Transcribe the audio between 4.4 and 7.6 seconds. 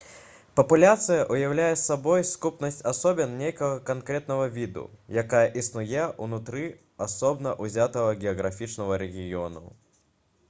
віду якая існуе ўнутры асобна